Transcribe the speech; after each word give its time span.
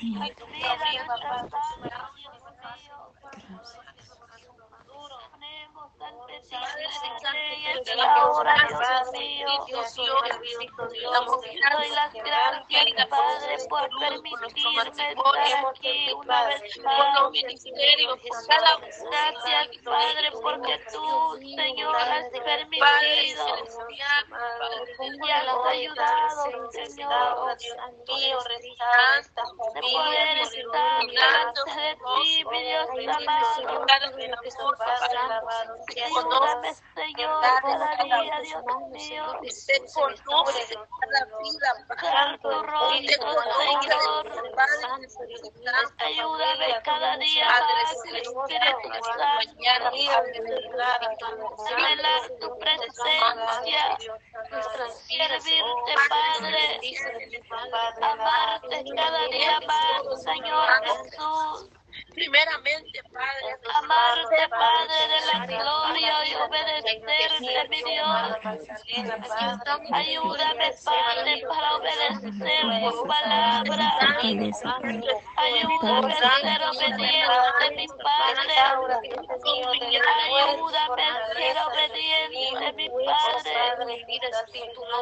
Señor. 0.00 0.34
Doy 0.38 0.60
las 0.60 0.78
gracias, 0.78 1.60
Padre, 13.10 13.56
por 13.68 13.88
permitirme 13.98 14.80
aquí 14.80 16.12
una 16.12 16.44
vez 16.46 16.78
más. 16.82 17.32
Gracias, 19.10 19.82
Padre, 19.84 20.30
porque 20.42 20.78
tú, 20.92 21.38
Señor, 21.38 21.96
has 21.96 22.30
permitido 22.30 22.80
y 23.90 25.30
has 25.30 25.66
ayudado, 25.66 26.50
Señor, 26.72 27.58
de 29.74 29.80
poder 29.80 30.38
estar 30.38 31.00
delante 31.06 31.70
de 31.74 31.94
ti, 31.94 32.44
mi 32.50 32.62
Dios 32.62 32.88
amado. 33.08 33.86
Ayúdame, 36.02 36.74
Señor, 36.94 37.40
cada 37.62 37.96
día, 38.04 38.40
Dios 38.42 38.64
mío. 38.90 39.24
Usted 39.42 39.82
conoce 39.94 40.74
cada 41.00 41.20
vida, 41.38 41.70
Santo 42.00 42.62
rostro, 42.62 43.26
Señor. 43.58 44.24
Ayúdame 45.98 46.68
cada 46.84 47.16
día 47.18 47.46
más, 47.46 47.92
Espíritu 47.92 48.30
Santo. 48.48 48.88
Revelar 51.68 52.22
tu 52.40 52.58
presencia. 52.58 53.98
Servirte, 55.08 55.92
Padre. 56.08 56.80
Amarte 58.00 58.84
cada 58.96 59.22
día 59.28 59.60
más, 59.66 60.22
Señor 60.22 60.68
Jesús. 60.84 61.79
Primeramente, 62.20 63.00
Padre. 63.12 63.56
Amarte, 63.76 64.48
Padre 64.50 65.00
de 65.08 65.20
la 65.32 65.46
gloria 65.46 66.14
y 66.28 66.34
obedecerte, 66.34 67.68
mi 67.70 67.82
Dios. 67.82 68.36
Ayúdame, 69.92 70.70
Padre, 70.84 71.42
para 71.48 71.76
obedecer 71.76 72.64
tu 72.90 73.06
palabra. 73.06 73.86
Ayúdame 75.36 76.12
a 76.12 76.40
ser 76.40 76.62
obediente, 76.62 77.64
mi 77.76 77.86
Padre. 77.88 78.54
Ayúdame 80.26 81.02
a 81.02 81.12
ser 81.32 81.56
obediente, 81.58 82.72
mi 82.74 82.88
Padre. 82.90 83.52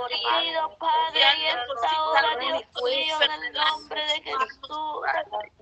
Pido, 0.08 0.78
Padre, 0.78 1.22
en 1.22 1.58
esta 1.58 2.04
hora, 2.04 2.30
Dios 2.38 2.62
mío, 2.84 3.16
en 3.22 3.32
el 3.32 3.52
nombre 3.54 4.02
de 4.02 4.22
Jesús. 4.22 4.98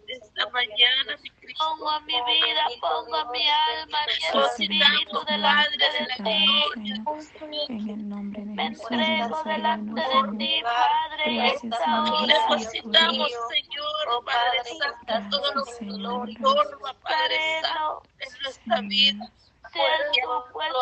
Esta 0.08 0.48
mañana, 0.50 1.16
mi 1.20 1.30
Pongo 1.58 2.00
mi 2.02 2.12
vida, 2.12 2.64
pongo 2.80 3.32
mi 3.32 3.48
alma, 3.48 3.98
mi 4.06 4.40
espíritu 4.40 5.24
delante 5.26 5.78
de 5.78 6.24
ti. 6.24 6.44
En 7.68 7.88
el 7.88 8.08
nombre 8.08 8.42
de 8.42 8.46
Me 8.46 8.66
entrego 8.66 9.42
delante 9.44 10.00
de 10.00 10.38
ti, 10.38 10.62
Padre, 10.62 11.34
Gracias, 11.34 11.64
esta 11.64 12.02
hora. 12.02 12.26
Necesitamos, 12.26 13.30
Señor, 13.48 14.24
Padre 14.24 14.60
Santo, 14.78 15.30
todo 15.30 15.54
lo 15.54 15.64
que 15.64 15.84
nos 15.86 16.38
forma, 16.38 16.94
Padre 17.00 17.38
Santo, 17.62 18.02
en 18.18 18.42
nuestra 18.42 18.80
vida. 18.82 19.32
Pues, 19.76 20.72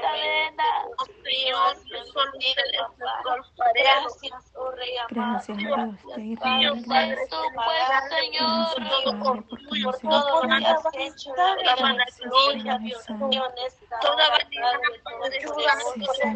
cadenas. 0.00 0.86
Oh. 0.88 1.06
Gracias. 3.74 4.52
Padre 6.86 7.16
pues, 7.26 7.44
Señor, 8.10 8.74
todo 8.88 9.10
orgullo, 9.30 9.92
Por 10.00 10.48
Dios 12.80 13.04
toda 14.00 14.26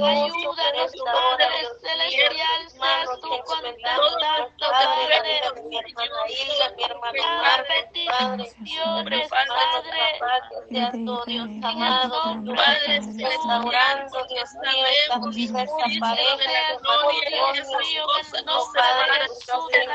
ayúdanos, 0.08 0.92
Padre 1.04 1.46
Celestial, 1.80 2.62
seas 2.70 3.08
Padre. 7.06 8.06
Padre. 8.06 8.48
Padre 10.18 10.79
Celestial, 13.02 14.06
porque 14.12 14.46
sabemos 14.46 15.36
que 15.36 15.46
Cristo 15.82 16.14
de 16.36 16.46
la 16.48 16.76
gloria 16.80 17.28
y 17.30 17.58
esas 17.58 17.86
cosas 18.02 18.44
no 18.44 18.60
se 18.62 18.78
van 18.78 19.10
a 19.10 19.28
suceder. 19.28 19.90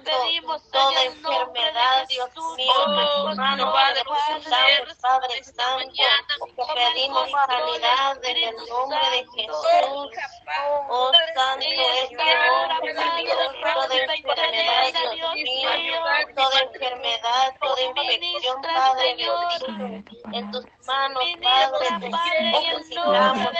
Pedimos 0.04 0.62
toda 0.70 1.04
enfermedad, 1.04 2.06
Dios 2.08 2.30
mío, 2.56 2.72
hermano, 3.30 3.64
no 3.66 3.72
Padre, 3.72 4.02
Santo, 5.44 5.86
que 6.56 6.62
pedimos 6.74 7.30
sanidad 7.30 8.24
en 8.24 8.36
el 8.36 8.56
nombre 8.68 9.10
de 9.10 9.26
Jesús. 9.34 9.69
Oh, 10.88 11.12
Santo 11.34 11.62
es 11.62 12.10
Dios, 12.10 12.18
enfermedad, 14.16 14.84
Dios 15.14 15.34
mío, 15.34 15.70
enfermedad, 16.64 17.54
toda 17.60 17.80
Padre 17.80 18.02
bendito, 18.08 18.48
en 20.32 20.50
tus 20.50 20.64
manos, 20.86 21.22
Padre, 21.40 22.10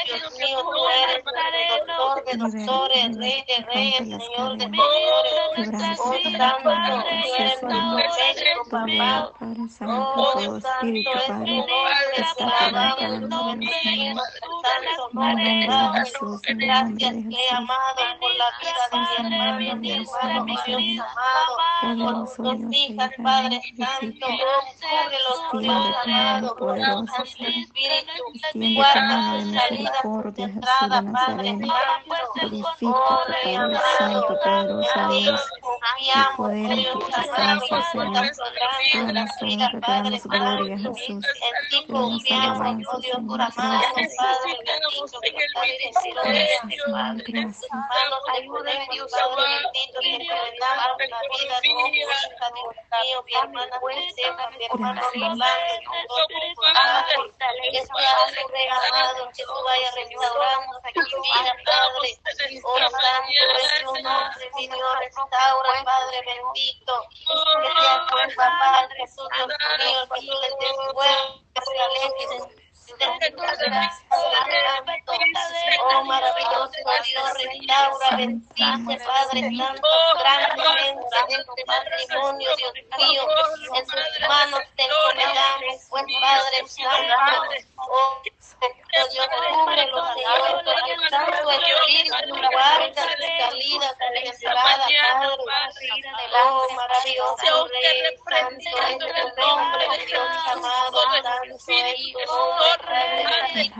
Dios 0.05 0.33
mío, 0.39 0.59
tú 0.63 0.89
eres 0.89 1.23
doctor 1.87 2.25
de 2.25 2.33
doctores, 2.37 3.17
Rey 3.17 3.45
de 3.47 3.57
reyes, 3.73 3.99
Señor 3.99 4.57
de 4.59 4.65
señores, 4.65 6.01
oh, 6.01 6.13
Santo, 6.29 6.71
papá, 8.71 9.33
Padre 9.39 9.69
Santo, 9.69 10.39
en 12.99 13.21
tu 13.21 13.29
nombre 15.19 15.43
de 15.43 16.00
Jesús, 16.05 16.41
en 16.47 16.61
el 16.63 16.69
nombre 16.69 17.07
Gracias, 17.07 17.15
de 17.15 17.23
Jesús. 17.23 17.59
por 18.21 18.33
la 18.37 18.49
vida 18.61 18.75
de 18.91 18.99
mi 18.99 19.15
hermano, 19.17 19.77
mi 19.77 19.93
hermano, 19.93 20.45
mi 20.45 20.57
Dios 20.67 21.07
amado, 21.07 21.57
por 21.81 21.97
Poderoso 21.97 22.43
tus 22.43 22.59
Dios, 22.59 22.73
hijas, 22.73 23.11
Padre 23.23 23.61
Santo, 23.77 24.27
Dios 24.29 24.65
Santo 24.81 25.47
Señor. 25.51 27.05
Espíritu, 27.49 28.75
guarda 28.75 29.33
misericordia, 29.35 30.49
Jesús 30.49 30.81
de 30.83 30.89
entradas, 30.89 31.05
Padre. 31.13 31.49
Santo, 31.51 32.75
Padre 32.91 33.79
Santo, 33.99 34.39
poderoso 34.43 35.09
Dios. 35.11 35.41
confiamos, 35.61 36.37
poder 36.37 36.71
en 36.73 36.77
Dios 36.77 36.93
tu 36.93 37.07
presencia, 37.07 37.83
Señor. 37.93 38.33
nuestra 39.13 39.47
vida, 39.47 39.71
Padre 39.81 40.21
gloria, 40.25 40.79
Jesús. 40.79 41.09
en 41.09 41.69
ti 41.71 41.87
confiamos, 41.93 42.87
oh 42.93 42.99
Dios, 43.01 43.19
por 43.27 43.41
amado. 43.41 43.83
Padre 43.95 44.59
bendito, 44.67 45.21
de. 45.81 46.51
Padre. 46.91 47.25
Te 47.25 47.41
Padre 54.11 54.49
mi 54.51 54.67
hermana 54.67 55.03
Padre, 58.91 59.23
que 59.35 59.43
tú 59.45 59.57
vayas 59.65 59.95
restaurando 59.95 60.77
aquí 60.85 61.01
Padre. 61.65 62.19
Oh 62.65 62.79
Santo 62.79 63.31
restaura, 65.01 65.85
Padre 65.85 66.19
bendito. 66.27 66.95
Que 67.11 67.69
tu 68.09 68.37
papá, 68.37 68.89
Jesús, 68.97 69.29
Dios 69.37 69.49
mío, 69.79 70.01
que. 72.21 72.60
Oh 75.83 76.05
maravilloso 76.05 76.73
Dios, 77.05 77.35
restaura, 77.35 78.17
bendice, 78.17 79.05
Padre 79.07 79.57
Santo, 79.57 79.89
grandemente 80.19 81.65
matrimonio, 81.67 82.57
Dios 82.57 82.73
mío, 82.99 83.23
en 83.75 83.85
tus 83.87 84.29
manos 84.29 84.61
te 84.77 84.83
encomendamos, 84.85 85.87
pues 85.89 86.05
Padre 86.21 86.69
Santo, 86.69 87.17
oh 87.77 88.23
Dios, 89.09 89.29
cúbrelo, 89.49 90.05
Señor, 90.15 90.65
con 90.65 90.91
el 90.91 91.09
Santo 91.09 91.51
Espíritu, 91.53 92.49
guarda 92.53 93.09
Padre, 94.55 94.97
oh 96.33 96.69
maravilloso 96.77 97.67
Rey, 97.69 98.19
Santo 98.29 98.79
es 98.89 99.09
tu 99.09 99.41
nombre, 99.41 99.87
Dios 100.07 100.47
amado, 100.47 101.01
Santo 101.23 101.85
es 101.85 102.13
tu 102.13 102.21
nombre, 102.27 103.75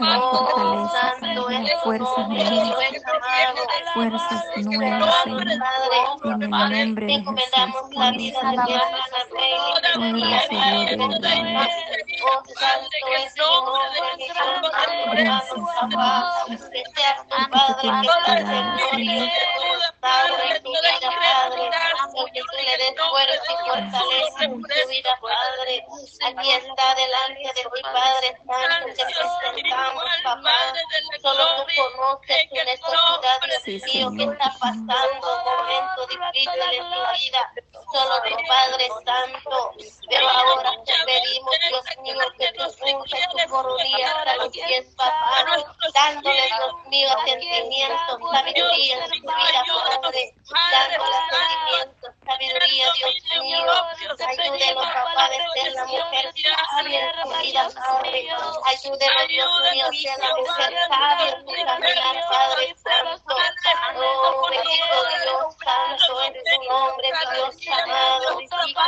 Oh, 0.00 0.88
Santo 0.88 1.50
es 1.50 1.82
tu 1.82 1.98
nombre, 1.98 2.70
Dios 2.70 3.06
amado. 3.06 3.70
fuerzas 3.92 4.46
nuevas, 4.56 5.22
Señor. 5.22 5.62
En 6.22 6.42
el 6.42 6.60
nombre 6.60 7.06
de 7.06 7.24
Jesús, 7.24 7.94
la 7.94 8.12
vida 8.12 8.56
de. 8.56 8.84
Oh, 12.20 12.42
santo 12.58 13.03
que 13.04 13.16
Padre, 13.34 14.10
tienes 14.20 14.28
que 14.28 14.34
seas 16.94 17.18
cuidado, 17.24 17.64
el 18.32 18.90
Señor. 18.90 19.28
Padre, 20.00 20.56
en 20.56 20.62
tu 20.62 20.70
vida, 20.70 21.10
Padre, 21.10 21.62
el 21.64 22.32
que 22.32 22.40
tú 22.40 22.56
le 22.56 22.76
des 22.76 22.94
fuerza 23.10 23.52
y 23.52 23.56
fortaleza 23.68 24.44
en 24.44 24.62
tu 24.62 24.88
vida, 24.88 25.18
Padre. 25.20 25.86
Aquí 26.26 26.52
está 26.52 26.94
delante 26.94 27.48
de 27.54 27.62
ti, 27.62 27.82
Padre 27.82 28.28
Santo, 28.46 28.86
te 28.94 29.04
presentamos, 29.04 30.04
papá. 30.22 30.56
Solo 31.22 31.44
tú 31.56 31.62
conoces 31.76 32.48
tu 32.50 32.54
necesidad, 32.56 33.40
Sí, 33.64 33.80
Dios 33.98 34.12
mío, 34.12 34.28
que 34.28 34.34
está 34.34 34.52
pasando 34.60 35.26
un 35.36 35.44
momento 35.44 36.06
difícil 36.06 36.60
en 36.72 36.84
tu 36.90 37.00
vida. 37.18 37.52
Solo 37.94 38.20
tu 38.22 38.34
Padre 38.48 38.88
Santo. 39.06 39.72
Pero 40.10 40.28
ahora 40.28 40.72
te 40.84 40.92
pedimos, 41.06 41.54
Dios 41.68 41.84
mío, 42.02 42.24
que 42.36 42.52
tú 42.52 42.64
unges 42.64 43.28
tu 43.30 43.48
coronilla 43.48 44.18
hasta 44.18 44.34
los 44.34 44.48
pies, 44.48 44.86
papá, 44.96 45.46
dándole, 45.94 46.42
Dios 46.42 46.86
mío, 46.88 47.08
sentimientos, 47.24 48.18
sabiduría 48.32 48.98
en 48.98 49.10
su 49.10 49.20
vida, 49.20 49.64
Padre, 49.92 50.34
dándole 50.72 51.16
sentimientos, 51.30 52.03
sabiduría, 52.34 52.86
Dios 52.94 53.14
mío, 53.42 53.58
ayúdelo, 54.26 54.80
papá, 54.80 55.28
de 55.28 55.60
ser 55.60 55.72
la 55.72 55.84
mujer 55.86 56.32
sabia 56.70 57.12
vida, 57.42 57.68
Padre, 57.74 58.28
ayúdelo, 58.64 59.28
Dios 59.28 59.50
mío, 59.60 59.86
a 59.86 59.92
ser 59.92 60.18
la 60.18 60.36
mujer 60.36 60.72
sabia 60.88 61.32
caminar, 61.64 62.16
Padre 62.30 62.74
Santo, 62.82 63.34
oh, 63.96 64.48
bendito 64.50 64.98
Dios 65.22 65.56
Santo, 65.64 66.22
en 66.22 66.32
tu 66.32 66.56
nombre, 66.68 67.08
Dios 67.34 67.54
amado, 67.82 68.38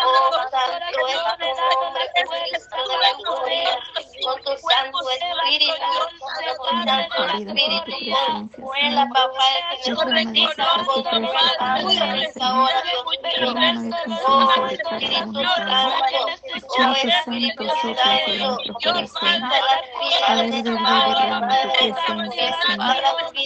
oh, 0.07 0.51
santo 0.51 1.01
es 1.09 1.21
tu 1.39 1.51
nombre, 1.61 2.03
Jesucristo 2.15 2.77
de 2.89 2.97
la 2.99 3.13
gloria, 3.15 3.79
con 4.25 4.43
tu 4.43 4.66
santo 4.87 5.11
espíritu, 5.11 5.73
santo 6.87 7.25
espíritu, 7.35 7.93
vuela, 8.59 9.05
papá, 9.13 9.49
que 9.85 9.93
oh, 9.93 10.03
Espíritu 14.69 14.95
Santo, 15.17 15.41
oh, 16.79 16.93
Espíritu 16.93 17.65
Santo, 17.95 18.31
Dios 18.33 19.13
corazón. 19.13 19.19
manda 19.23 19.57
las 19.61 19.83
vidas 20.01 20.27
Padre 20.27 20.51
de 20.51 20.63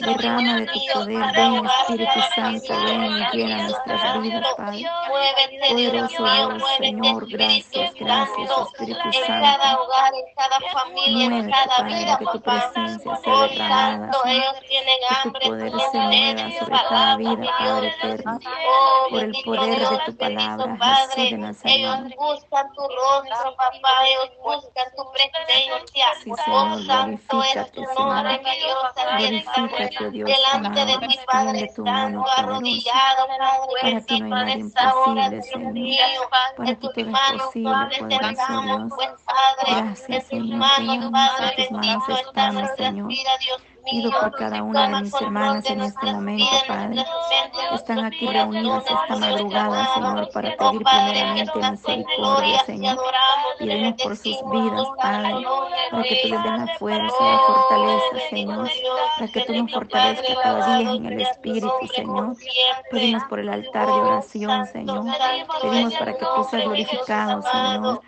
derrama 0.01 0.55
de 0.57 0.67
tu 0.67 0.79
poder, 0.93 1.25
ven 1.35 1.67
Espíritu 1.67 2.21
Santo, 2.35 2.73
ven 2.85 3.03
y 3.03 3.37
llena 3.37 3.57
nuestras 3.63 4.23
vidas, 4.23 4.47
Padre. 4.57 4.87
Poderoso 5.69 6.25
Dios, 6.25 6.63
Señor, 6.79 7.29
gracias, 7.29 7.95
gracias, 7.95 8.49
Santo, 8.49 8.69
Espíritu 8.73 9.01
en 9.05 9.13
Santo. 9.13 9.27
cada 9.27 9.81
hogar, 9.81 10.13
en 10.15 10.35
cada 10.35 10.61
familia, 10.73 11.30
cada 11.51 11.77
Padre, 11.77 11.95
vida, 11.95 12.19
que 12.19 12.25
tu 12.27 12.41
papá. 12.41 12.73
presencia 12.73 13.17
sea 13.17 13.35
Oh, 13.35 13.49
derramada, 13.49 14.11
Que 15.23 15.31
tu 15.31 15.33
poder 15.33 15.73
se 15.93 15.99
mueva 15.99 16.51
sobre 16.59 16.77
cada 16.89 17.17
vida, 17.17 17.55
Padre 17.59 17.89
eterno. 17.89 18.39
Oh, 18.69 19.07
Por 19.11 19.21
el 19.21 19.33
poder 19.45 19.89
de 19.89 19.99
tu 20.07 20.17
palabra, 20.17 20.77
Jesús 20.77 20.79
Padre, 20.79 21.31
de 21.31 21.39
Nazaret. 21.39 21.77
ellos 21.77 21.99
buscan 22.17 22.67
tu 22.75 22.83
rostro, 22.83 23.57
papá, 23.57 23.95
ellos 24.09 24.31
buscan 24.43 24.87
tu 24.97 25.05
presencia. 25.13 26.07
Sí, 26.23 26.31
Oh, 26.31 26.37
Señor, 26.37 26.87
santo 26.87 27.43
es 27.43 27.55
glorifícate, 27.55 27.73
tu 27.73 27.83
nombre, 28.05 28.41
Glorifícate, 29.19 29.99
oh 30.07 30.11
Dios 30.11 30.29
delante 30.31 30.85
de 30.87 30.99
ti, 30.99 31.19
Padre 31.27 31.73
tu 31.75 31.85
mano 31.85 32.25
arrodillado, 32.37 33.27
Para 33.81 34.01
ti 34.01 34.21
no 34.21 34.25
hay 34.27 34.31
nada 34.31 34.51
imposible, 34.53 35.43
Señor. 35.43 35.75
Para 36.57 36.75
ti 36.75 36.89
todo 36.89 37.11
es 37.11 37.19
posible, 37.21 37.63
Padre, 37.71 37.99
poderoso 37.99 38.21
entregamos, 38.21 38.77
Dios. 38.79 38.93
pues, 38.97 39.11
Gracias, 39.67 40.27
Señor. 40.27 40.59
Padre, 41.11 41.69
bendito 41.71 42.13
está 42.13 42.21
estamos, 42.21 42.55
nuestra 42.55 42.89
Señor. 42.91 43.09
vida, 43.09 43.31
Dios 43.41 43.63
Pido 43.91 44.11
por 44.21 44.31
cada 44.33 44.63
una 44.63 44.89
de 44.89 45.01
mis 45.03 45.15
hermanas 45.21 45.65
en 45.67 45.81
este 45.83 46.07
momento, 46.13 46.45
Padre. 46.69 47.05
Están 47.75 48.05
aquí 48.05 48.27
reunidas 48.27 48.85
esta 48.87 49.17
madrugada. 49.17 49.95
Señor, 49.95 50.31
para 50.33 50.55
Oh, 50.61 50.71
pedir 50.73 50.85
primeramente 50.85 51.71
misericordia, 51.71 52.59
Señor. 52.65 52.99
Pedimos 53.59 53.95
por 54.03 54.17
sus 54.17 54.37
vidas, 54.51 54.87
Padre, 55.01 55.45
para 55.91 56.03
que 56.03 56.17
tú 56.23 56.29
les 56.29 56.43
des 56.43 56.59
la 56.59 56.67
fuerza, 56.79 57.17
la 57.21 57.39
fortaleza, 57.39 58.29
Señor, 58.31 58.71
para 59.19 59.33
que 59.33 59.41
tú 59.43 59.53
nos 59.55 59.73
fortalezcas 59.73 60.37
cada 60.43 60.77
día 60.79 60.91
en 60.93 61.07
el 61.07 61.21
Espíritu, 61.21 61.73
Señor. 61.95 62.37
Pedimos 62.91 63.25
por 63.25 63.39
el 63.41 63.49
altar 63.49 63.87
de 63.87 63.93
Oh, 63.93 64.01
oración, 64.03 64.67
Señor. 64.67 65.05
Pedimos 65.63 65.95
para 65.95 66.13
que 66.17 66.25
tú 66.35 66.45
seas 66.51 66.65
glorificado. 66.65 67.43
Señor, 67.43 68.01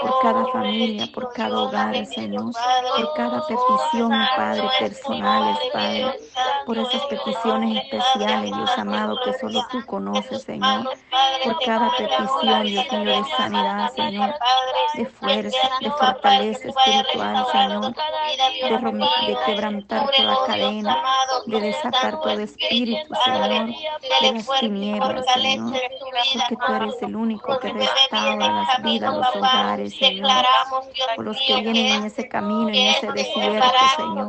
por 0.00 0.18
cada 0.22 0.46
familia, 0.48 1.06
por 1.14 1.32
cada 1.32 1.58
hogar, 1.60 2.06
Señor, 2.06 2.52
por 2.96 3.14
cada 3.14 3.38
Oh, 3.38 3.46
petición, 3.46 4.12
Padre, 4.36 4.62
tu 4.78 4.84
personales, 5.26 5.58
Padre, 5.72 6.18
por 6.66 6.78
esas 6.78 7.02
peticiones 7.06 7.84
especiales, 7.84 8.54
Dios 8.54 8.70
amado, 8.76 9.18
que 9.24 9.32
solo 9.34 9.66
tú 9.70 9.78
En 9.78 9.86
conoces, 9.86 10.42
Señor. 10.42 10.90
Por 11.44 11.58
cada 11.64 11.90
petición, 11.96 12.64
Dios 12.64 12.92
mío, 12.92 13.04
de 13.04 13.24
sanidad, 13.36 13.92
Señor, 13.94 14.34
de 14.94 15.06
fuerza, 15.06 15.70
de 15.80 15.90
fortaleza 15.90 16.68
espiritual, 16.68 17.46
Señor, 17.52 17.94
de, 17.94 19.26
de 19.26 19.38
quebrantar 19.46 20.10
toda 20.16 20.46
cadena, 20.46 20.96
de 21.46 21.60
desatar 21.60 22.20
todo 22.20 22.40
Espíritu. 22.40 23.14
Señor, 23.24 23.48
de 23.48 24.32
las 24.32 24.48
y 24.48 24.60
tinieblas, 24.60 25.24
Señor, 25.34 25.76
en 25.76 26.40
porque 26.48 26.56
tú 26.66 26.72
eres 26.74 27.02
el 27.02 27.16
único 27.16 27.58
que 27.58 27.72
restaura 27.72 28.32
en 28.32 28.56
las 28.56 28.82
vidas, 28.82 29.14
los 29.14 29.36
hogares, 29.36 29.96
Señor, 29.96 30.44
por 31.14 31.24
los 31.24 31.36
que 31.38 31.60
vienen 31.60 31.86
en 31.86 32.04
ese 32.04 32.28
camino, 32.28 32.68
en 32.68 32.74
que 32.74 32.88
ese 32.88 33.12
desierto, 33.12 33.68
Señor, 33.96 34.28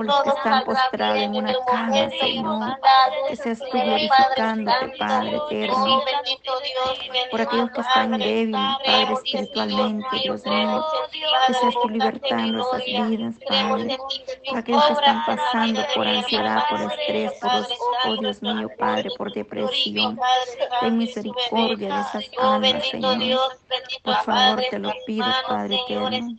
por 0.00 0.06
los 0.06 0.22
que 0.22 0.28
están 0.30 0.64
postrados 0.64 1.18
en 1.18 1.34
una 1.36 1.54
cama, 1.66 2.10
Señor, 2.18 2.78
que 3.28 3.36
seas 3.36 3.58
tú 3.58 3.66
glorificándote, 3.70 4.92
Padre 4.98 5.36
eterno, 5.36 6.02
por 7.30 7.40
aquellos 7.42 7.70
que 7.70 7.80
están 7.82 8.18
débiles, 8.18 8.76
Padre, 8.86 9.12
espiritualmente, 9.12 10.06
Dios 10.22 10.46
mío, 10.46 10.86
que 11.46 11.54
seas 11.54 11.74
tú 11.82 11.88
libertando 11.90 12.60
esas 12.60 12.84
vidas, 12.86 13.34
Padre, 13.46 13.98
por 14.48 14.58
aquellos 14.58 14.84
que 14.86 14.92
están 14.94 15.24
pasando 15.26 15.82
por 15.94 16.06
ansiedad, 16.08 16.64
por 16.70 16.80
estrés, 16.80 17.32
por, 17.40 17.54
los- 17.54 17.68
oh. 18.06 18.16
Dios 18.20 18.42
mío, 18.42 18.70
Padre, 18.78 19.10
por 19.18 19.32
depresión. 19.32 20.18
Ten 20.80 20.96
misericordia 20.96 21.94
de 21.94 22.00
esas 22.00 22.24
almas, 22.38 22.88
Señor. 22.88 23.58
Por 24.02 24.16
favor, 24.24 24.62
te 24.70 24.78
lo 24.78 24.92
pido, 25.06 25.26
Padre 25.46 25.76
eterno. 25.76 26.36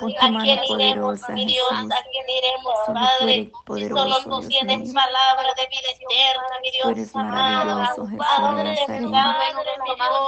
Pon 0.00 0.12
tu 0.14 0.26
¿A 0.26 0.30
mano 0.30 0.52
poderosa? 0.66 1.34
Jesús. 1.36 1.73
¿A 1.82 2.02
quién 2.10 2.30
iremos, 2.30 2.74
Solo 2.86 3.08
tú 3.18 3.18
Padre? 3.18 3.32
eres 3.34 3.46
Si 3.46 3.52
solo 3.52 3.64
poderoso, 3.64 4.22
tú 4.22 4.40
Dios 4.40 4.48
tienes 4.48 4.78
mío. 4.80 4.94
palabra 4.94 5.54
de 5.54 5.66
vida 5.66 5.88
eterna, 6.00 6.58
mi 6.62 6.70
Tú 6.80 6.88
Dios 6.88 6.88
eres 6.90 7.16
amado. 7.16 7.32
maravilloso, 7.34 8.06
Jesús 8.06 8.26
¿A 8.28 8.54
de 8.54 8.64
Nazaret. 8.64 9.00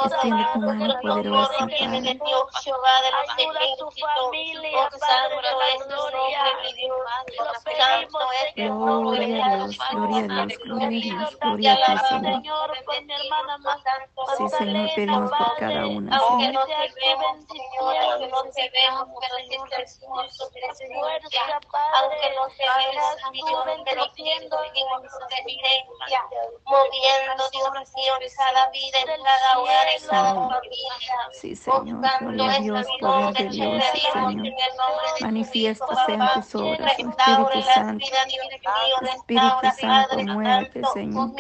Extiende 0.05 0.45
tu 0.53 0.61
mano 0.63 0.95
poderosa, 1.01 1.53
Padre. 1.59 2.01
de 2.03 2.15
Dios, 2.15 2.45
Jehová 2.65 3.03
de 3.03 3.11
los 3.13 3.29
Ayuda 3.39 3.61
a 3.61 3.77
tu 3.77 3.91
ejércitos. 3.91 4.05
familia, 4.15 4.71
Oh, 4.77 4.99
Padre 4.99 5.37
santo 5.37 5.37
de 5.37 5.43
la 5.57 5.69
es 5.69 5.79
tu 5.79 5.89
gloria. 5.89 6.45
nombre, 6.45 6.55
mi 6.63 6.73
Dios. 6.75 6.97
Lo 7.37 7.45
Santo 7.45 7.61
pedimos, 7.65 8.25
es 8.45 8.55
tu 8.57 8.63
Señor. 8.63 8.87
nombre, 8.87 9.27
Gloria 9.27 9.47
a 9.47 9.51
Dios, 9.51 9.87
gloria 9.91 10.25
a 10.25 10.29
Dios, 10.29 10.59
gloria 10.65 10.87
a 10.87 10.99
Dios, 11.01 11.39
gloria 11.41 11.73
a 11.75 11.79
ti, 11.79 11.99
Señor. 11.99 12.43
Sí, 14.37 14.49
Señor, 14.49 14.91
pedimos 14.95 15.33
por 15.33 15.57
cada 15.57 15.87
una, 15.87 16.17
Aunque 16.17 16.47
Señor. 16.47 16.55
no 16.55 16.67
te 16.67 16.95
vemos, 16.95 17.37
Señor, 17.47 17.97
aunque 17.97 18.29
no 18.29 18.43
te 18.53 18.71
vemos, 18.71 19.09
pero 19.21 19.37
Aunque 21.95 22.29
no 22.35 22.47
vemos, 22.47 23.13
Señor, 23.37 23.83
pero 23.85 24.05
su 24.05 25.19
presencia. 25.29 26.21
Moviendo, 26.65 27.43
Dios 27.53 27.71
mío, 27.95 28.15
en 28.21 28.29
cada 28.37 28.71
vida, 28.71 28.99
en 29.01 29.23
cada 29.23 29.59
hogar, 29.59 29.87
en 29.89 30.07
cada 30.07 30.31
familia. 30.35 30.93
Sí, 31.33 31.57
Señor, 31.57 32.01
gloria 32.21 32.53
a 32.53 32.59
Dios, 32.61 32.87
poder 33.01 33.35
de 33.35 33.45
Dios, 33.49 33.85
Señor. 34.13 34.55
Manifiesta 35.21 36.07
sean 36.07 36.33
tus 36.35 36.55
obras, 36.55 36.93
Espíritu 36.99 37.63
Santo. 37.75 38.07
Espíritu 39.15 39.67
Santo, 39.81 40.17
muévete, 40.33 40.81
Señor. 40.93 41.31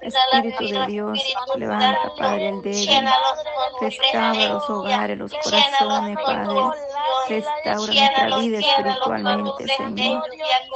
Espíritu 0.00 0.64
de 0.64 0.86
Dios, 0.86 1.18
levanta, 1.56 2.12
Padre, 2.18 2.48
el 2.48 2.62
débil. 2.62 3.08
Restaura 3.80 4.46
los 4.48 4.70
hogares, 4.70 5.18
los 5.18 5.32
corazones, 5.32 6.16
Padre. 6.24 6.60
Restaura 7.28 7.92
nuestra 7.92 8.36
vida 8.38 8.58
espiritualmente, 8.58 9.41
Señor. 9.76 10.22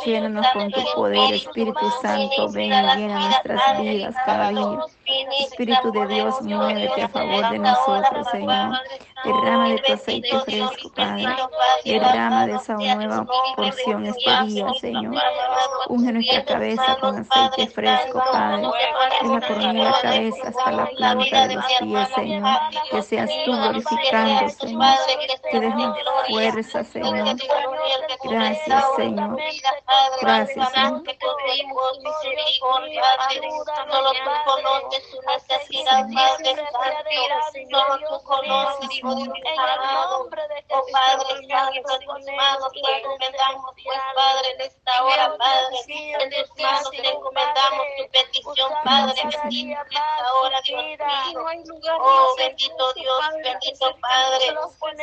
Llénanos 0.04 0.46
con 0.52 0.70
tu 0.70 0.80
poder, 0.94 1.34
Espíritu 1.34 1.90
Santo. 2.02 2.50
Ven 2.52 2.72
y 2.72 2.96
llena 2.96 3.20
nuestras 3.20 3.80
vidas 3.80 4.14
cada 4.24 4.50
día. 4.50 4.78
Espíritu 5.40 5.92
de 5.92 6.06
Dios, 6.08 6.42
muévete 6.42 7.02
a 7.02 7.08
favor 7.08 7.50
de 7.50 7.58
nosotros, 7.58 8.26
Señor. 8.30 8.78
Derrama 9.24 9.68
de 9.70 9.78
tu 9.78 9.92
aceite 9.92 10.40
fresco, 10.40 10.92
Padre. 10.94 11.36
Derrama 11.84 12.46
de 12.46 12.54
esa 12.54 12.74
nueva 12.74 13.26
porción 13.56 14.06
este 14.06 14.44
día, 14.44 14.66
Señor. 14.80 15.14
Unge 15.88 16.12
nuestra 16.12 16.44
cabeza 16.44 16.96
con 17.00 17.18
aceite 17.18 17.66
fresco, 17.68 18.22
Padre. 18.32 18.68
De 19.22 19.28
la 19.28 19.40
coronilla 19.40 19.72
de 19.72 19.90
la 19.90 20.00
cabeza 20.00 20.48
hasta 20.48 20.72
la 20.72 20.86
planta 20.86 21.48
de 21.48 21.54
los 21.54 21.64
pies, 21.80 22.08
Señor. 22.14 22.58
Que 22.90 23.02
seas 23.02 23.30
tú 23.44 23.52
glorificando, 23.52 24.48
Señor. 24.50 24.94
Que 25.50 25.60
des 25.60 25.74
fuerza, 26.28 26.84
Señor. 26.84 27.36
Gracias, 28.24 28.84
Señor. 28.96 29.36
Gracias, 30.20 30.72
Señor. 30.72 31.02
Solo 33.90 34.12
tú 34.12 34.30
conoces 34.44 35.02
su 35.10 35.20
necesidad, 35.22 36.06
Padre 36.14 36.56
Santo. 36.72 37.70
Solo 37.70 37.98
tú 38.08 38.24
conoces, 38.24 38.90
Hijo 38.96 39.14
Dios 39.16 39.38
amado. 39.56 40.28
Oh 40.68 40.84
Padre 40.92 41.46
Santo, 41.48 41.94
en 41.94 42.06
tus 42.06 42.26
manos 42.36 42.72
te 42.72 42.98
encomendamos, 42.98 43.72
pues 43.84 44.00
Padre, 44.14 44.50
en 44.54 44.60
esta 44.62 45.04
hora, 45.04 45.36
Padre. 45.38 45.76
En 46.20 46.30
tus 46.30 46.50
manos 46.60 46.90
te 46.90 47.08
encomendamos 47.08 47.86
tu 47.96 48.10
petición, 48.10 48.72
Padre. 48.84 49.20
En 49.22 49.28
esta 49.30 50.32
hora, 50.40 50.60
Dios 50.66 50.84
mío. 50.84 51.44
Oh 52.00 52.34
bendito 52.38 52.92
Dios, 52.94 53.24
bendito 53.42 53.96
Padre. 54.00 54.56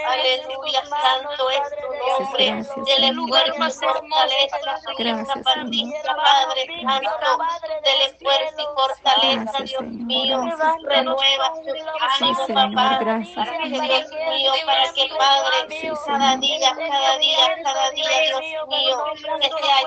Aleluya, 0.06 0.84
santo 0.86 1.50
es 1.50 1.63
tu 1.80 1.94
nombre. 1.94 2.58
Dele 2.75 3.13
fuerza 3.13 3.53
y 3.53 3.72
fortaleza 3.72 4.58
a 4.65 4.82
su 4.82 4.92
hija 5.01 5.25
Patricia, 5.44 6.15
Padre 6.15 6.62
Santo. 6.82 7.38
Dele 7.84 8.08
fuerza 8.20 8.62
y 8.62 8.68
fortaleza, 8.75 9.58
Dios 9.63 9.84
mío. 9.84 10.38
Renueva 10.84 11.53
su 11.56 12.25
ánimo, 12.25 12.48
papá. 12.48 13.00
Dios 13.00 14.10
mío, 14.30 14.51
para 14.65 14.94
que 14.94 15.06
Padre, 15.18 15.58
cada 16.06 16.36
día, 16.38 16.74
cada 16.75 17.18
día, 17.18 17.44
cada 17.63 17.92
día, 17.92 18.10
Dios 18.39 18.68
mío, 18.68 18.98
que 19.39 19.50
sea 19.50 19.77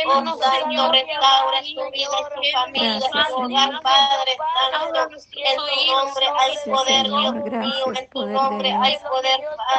Oh 0.07 0.23
Santo, 0.37 0.91
restaura 0.91 1.59
su 1.63 1.91
vida 1.91 2.17
y 2.19 2.23
su 2.33 2.41
familia, 2.53 2.99
su 3.27 3.35
hogar, 3.35 3.81
Padre 3.81 4.33
Santo. 4.71 4.99
En 5.35 5.57
tu 5.57 5.75
nombre 5.91 6.25
hay 6.39 6.53
poder, 6.69 7.03
Dios 7.05 7.33
mío, 7.33 7.85
en 7.95 8.09
tu 8.09 8.25
nombre 8.25 8.69
hay 8.71 8.97
poder. 8.99 9.16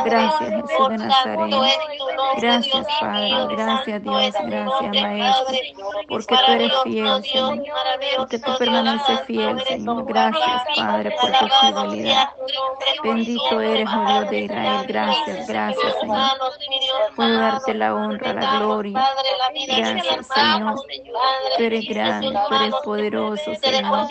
Gracias, 0.04 0.50
Jesús 0.50 0.88
de 0.88 0.98
Nazaret. 0.98 1.54
Gracias, 2.40 2.86
Padre. 3.00 3.56
Gracias, 3.56 4.02
Dios. 4.02 4.34
Gracias, 4.46 5.02
Maestro. 5.02 5.56
Porque 6.08 6.36
tú 6.36 6.52
eres 6.52 6.72
fiel, 6.84 7.24
Señor. 7.24 7.62
Porque 8.16 8.38
tú 8.38 8.50
permaneces 8.58 9.20
fiel, 9.26 9.60
Señor. 9.64 10.04
Gracias, 10.06 10.62
Padre, 10.76 11.16
por 11.20 11.32
tu 11.32 11.46
fidelidad. 11.60 12.28
Bendito 13.02 13.60
eres, 13.60 13.88
oh 13.88 14.06
Dios 14.06 14.30
de 14.30 14.40
Israel. 14.40 14.86
Gracias, 14.86 15.46
gracias, 15.48 15.94
Señor. 16.00 16.30
Puedo 17.16 17.38
darte 17.38 17.74
la 17.74 17.94
honra, 17.94 18.32
la 18.32 18.58
gloria. 18.58 19.10
Gracias, 19.66 20.26
Señor. 20.26 20.76
Tú 21.56 21.62
eres 21.62 21.88
grande, 21.88 22.38
tú 22.48 22.54
eres 22.54 22.74
poderoso, 22.84 23.54
Señor. 23.62 24.08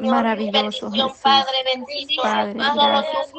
Maravilloso, 0.00 0.90
Jesús. 0.90 1.12
Padre, 2.22 2.54
gracias. 2.54 3.32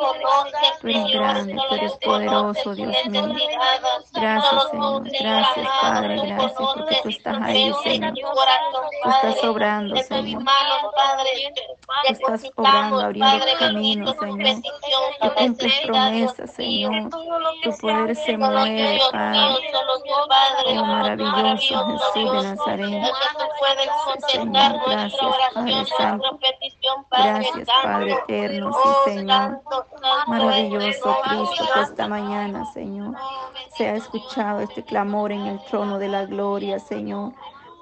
Tú 0.81 0.87
eres 0.93 1.11
grande, 1.13 1.55
tú 1.69 1.75
eres 1.75 1.93
poderoso, 2.03 2.75
Dios 2.75 3.05
mío. 3.07 3.35
Gracias, 4.13 4.69
Señor. 4.71 5.03
Gracias, 5.03 5.67
Padre. 5.81 6.21
Gracias 6.25 6.53
porque 6.53 6.99
tú 7.03 7.09
estás 7.09 7.41
ahí, 7.41 7.73
Señor. 7.83 8.13
Tú 8.13 9.09
estás 9.09 9.43
obrando, 9.43 9.95
Señor. 9.97 10.43
Tú 10.43 12.13
estás 12.13 12.51
obrando, 12.55 12.99
abriendo 12.99 13.45
caminos, 13.59 14.15
Señor. 14.19 14.61
Tú 15.21 15.33
cumples 15.35 15.79
promesas, 15.85 16.53
Señor. 16.53 17.09
Tu 17.63 17.77
poder 17.77 18.15
se 18.15 18.37
mueve, 18.37 18.99
Padre. 19.11 19.39
Oh, 20.65 20.85
maravilloso 20.85 21.85
Jesús 21.87 22.31
de 22.31 22.43
Nazaret. 22.43 23.13
Señor, 24.27 24.81
gracias, 24.87 25.21
Padre 25.53 25.85
Santo. 25.97 26.39
Gracias, 27.11 27.67
Padre 27.83 28.11
eterno, 28.11 28.73
sí, 28.73 29.11
Señor. 29.11 29.61
Maravilloso 30.27 30.82
Cristo, 30.91 31.65
que 31.73 31.81
esta 31.81 32.07
mañana, 32.07 32.65
Señor, 32.73 33.15
se 33.75 33.87
ha 33.87 33.95
escuchado 33.95 34.59
este 34.59 34.83
clamor 34.83 35.31
en 35.31 35.41
el 35.41 35.63
trono 35.65 35.97
de 35.99 36.07
la 36.07 36.25
gloria, 36.25 36.79
Señor 36.79 37.33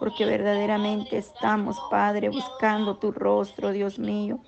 porque 0.01 0.25
verdaderamente 0.25 1.15
estamos, 1.19 1.79
Padre, 1.91 2.29
buscando 2.29 2.97
tu 2.97 3.11
rostro, 3.11 3.69
Dios 3.71 3.99
mío. 3.99 4.39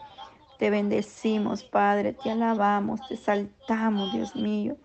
Te 0.57 0.71
bendecimos, 0.71 1.61
Padre, 1.61 2.13
te 2.13 2.31
alabamos, 2.31 3.07
te 3.07 3.15
saltamos, 3.15 4.11
Dios 4.13 4.35
mío. 4.35 4.77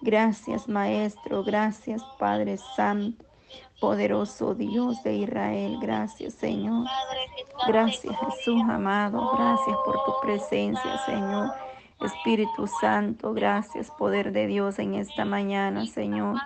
Gracias, 0.00 0.68
Maestro, 0.68 1.44
gracias, 1.44 2.02
Padre 2.18 2.58
Santo, 2.74 3.24
poderoso 3.80 4.56
Dios 4.56 5.00
de 5.04 5.18
Israel. 5.18 5.78
Gracias, 5.80 6.34
Señor. 6.34 6.88
Gracias, 7.68 8.12
Jesús 8.18 8.60
amado. 8.68 9.30
Gracias 9.36 9.76
por 9.84 10.04
tu 10.04 10.14
presencia, 10.20 10.98
Señor. 11.06 11.52
Espíritu 12.00 12.66
Santo, 12.80 13.32
gracias, 13.34 13.90
poder 13.90 14.32
de 14.32 14.46
Dios 14.46 14.78
en 14.78 14.94
esta 14.94 15.24
mañana, 15.24 15.86
Señor. 15.86 16.36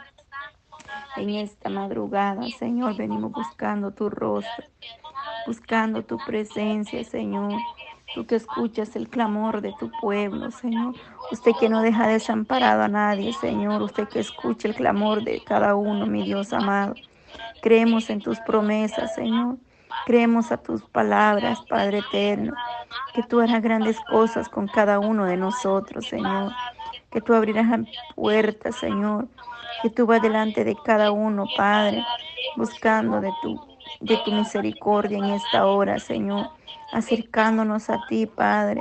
En 1.16 1.28
esta 1.30 1.68
madrugada, 1.68 2.42
Señor, 2.59 2.97
venimos 2.97 3.32
buscando 3.32 3.92
tu 3.92 4.09
rostro, 4.09 4.66
buscando 5.47 6.04
tu 6.04 6.16
presencia, 6.26 7.04
Señor. 7.04 7.61
Tú 8.14 8.26
que 8.26 8.37
escuchas 8.37 8.97
el 8.97 9.09
clamor 9.09 9.61
de 9.61 9.75
tu 9.78 9.90
pueblo, 10.00 10.50
Señor. 10.50 10.94
Usted 11.30 11.52
que 11.59 11.68
no 11.68 11.82
deja 11.82 12.06
desamparado 12.06 12.82
a 12.82 12.88
nadie, 12.88 13.32
Señor. 13.35 13.82
Usted 13.82 14.09
que 14.09 14.21
escucha 14.21 14.68
el 14.68 14.75
clamor 14.75 15.23
de 15.23 15.42
cada 15.44 15.75
uno, 15.75 16.06
mi 16.06 16.23
Dios 16.23 16.52
amado. 16.52 16.94
Creemos 17.62 18.11
en 18.11 18.21
tus 18.21 18.40
promesas, 18.40 19.14
Señor. 19.14 19.56
Creemos 20.06 20.52
a 20.52 20.56
tus 20.56 20.82
palabras, 20.82 21.61
Padre 21.68 21.99
eterno. 21.99 22.54
Que 23.14 23.22
tú 23.22 23.40
harás 23.40 23.62
grandes 23.62 23.99
cosas 24.11 24.49
con 24.49 24.66
cada 24.68 24.99
uno 24.99 25.25
de 25.25 25.37
nosotros, 25.37 26.06
Señor. 26.06 26.52
Que 27.11 27.20
tú 27.20 27.34
abrirás 27.34 27.68
la 27.68 27.84
puerta, 28.14 28.72
Señor 28.72 29.28
que 29.82 29.90
tú 29.90 30.06
vas 30.06 30.22
delante 30.22 30.64
de 30.64 30.76
cada 30.84 31.11
uno, 31.11 31.46
Padre, 31.56 32.04
buscando 32.56 33.20
de 33.20 33.30
tu, 33.42 33.61
de 34.00 34.16
tu 34.18 34.32
misericordia 34.32 35.18
en 35.18 35.25
esta 35.25 35.66
hora, 35.66 35.99
Señor, 35.99 36.50
acercándonos 36.92 37.90
a 37.90 38.00
ti, 38.08 38.26
Padre. 38.26 38.80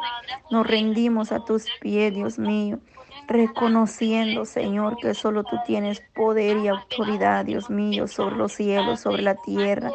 Nos 0.51 0.65
rendimos 0.67 1.31
a 1.31 1.43
tus 1.43 1.65
pies, 1.79 2.13
Dios 2.13 2.37
mío, 2.37 2.79
reconociendo, 3.27 4.45
Señor, 4.45 4.97
que 4.97 5.13
solo 5.15 5.43
tú 5.43 5.57
tienes 5.65 6.01
poder 6.13 6.57
y 6.57 6.67
autoridad, 6.67 7.45
Dios 7.45 7.69
mío, 7.69 8.07
sobre 8.07 8.35
los 8.35 8.53
cielos, 8.53 9.01
sobre 9.01 9.23
la 9.23 9.35
tierra. 9.35 9.91